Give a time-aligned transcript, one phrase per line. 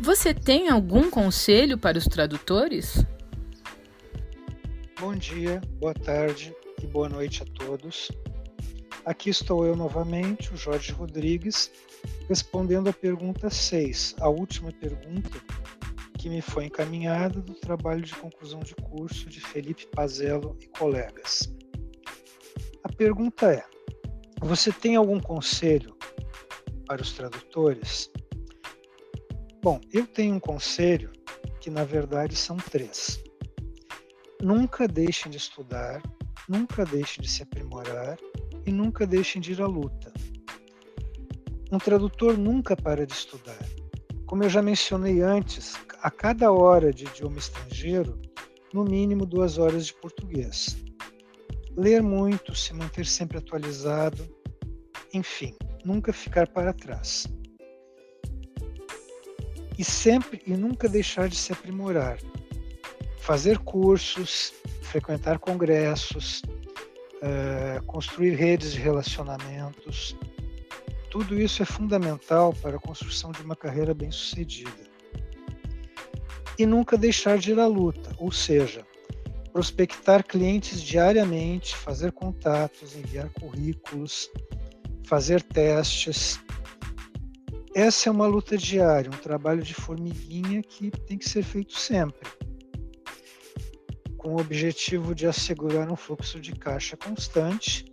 [0.00, 3.04] Você tem algum conselho para os tradutores?
[4.98, 8.10] Bom dia, boa tarde e boa noite a todos.
[9.04, 11.70] Aqui estou eu novamente, o Jorge Rodrigues,
[12.30, 15.38] respondendo a pergunta 6, a última pergunta
[16.18, 21.52] que me foi encaminhada do trabalho de conclusão de curso de Felipe Pazello e colegas.
[22.82, 23.62] A pergunta é:
[24.40, 25.94] você tem algum conselho
[26.86, 28.10] para os tradutores?
[29.62, 31.12] Bom, eu tenho um conselho
[31.60, 33.22] que na verdade são três.
[34.40, 36.00] Nunca deixem de estudar,
[36.48, 38.16] nunca deixem de se aprimorar
[38.64, 40.14] e nunca deixem de ir à luta.
[41.70, 43.58] Um tradutor nunca para de estudar.
[44.24, 48.18] Como eu já mencionei antes, a cada hora de idioma estrangeiro,
[48.72, 50.74] no mínimo duas horas de português.
[51.76, 54.26] Ler muito, se manter sempre atualizado,
[55.12, 57.26] enfim, nunca ficar para trás.
[59.80, 62.18] E sempre e nunca deixar de se aprimorar.
[63.16, 66.42] Fazer cursos, frequentar congressos,
[67.22, 70.14] uh, construir redes de relacionamentos.
[71.10, 74.90] Tudo isso é fundamental para a construção de uma carreira bem-sucedida.
[76.58, 78.86] E nunca deixar de ir à luta, ou seja,
[79.50, 84.30] prospectar clientes diariamente, fazer contatos, enviar currículos,
[85.06, 86.38] fazer testes.
[87.74, 92.28] Essa é uma luta diária, um trabalho de formiguinha que tem que ser feito sempre,
[94.16, 97.84] com o objetivo de assegurar um fluxo de caixa constante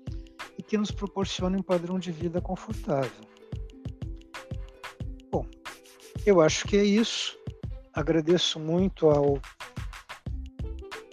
[0.57, 3.23] e que nos proporcione um padrão de vida confortável.
[5.31, 5.45] Bom,
[6.25, 7.37] eu acho que é isso.
[7.93, 9.39] Agradeço muito ao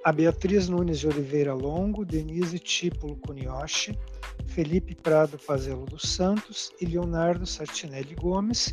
[0.05, 3.99] a Beatriz Nunes de Oliveira Longo, Denise Típulo Cunioche,
[4.55, 8.73] Felipe Prado Pazelo dos Santos e Leonardo Sartinelli Gomes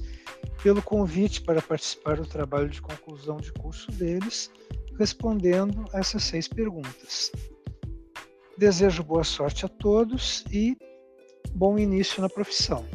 [0.61, 4.51] pelo convite para participar do trabalho de conclusão de curso deles,
[4.99, 7.31] respondendo essas seis perguntas.
[8.55, 10.77] Desejo boa sorte a todos e
[11.51, 12.85] bom início na profissão.